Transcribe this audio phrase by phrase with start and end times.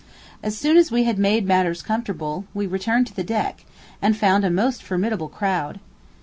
[0.41, 3.63] As soon as we had made matters comfortable, we returned to the deck,
[4.01, 5.79] and found a most formidable crowd.